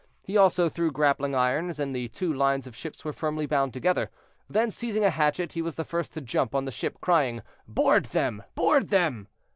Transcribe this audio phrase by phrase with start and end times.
[0.23, 4.09] He also threw grappling irons, and the two lines of ships were firmly bound together.
[4.49, 8.05] Then, seizing a hatchet, he was the first to jump on a ship, crying, "Board
[8.05, 8.41] them!
[8.55, 9.27] board them!"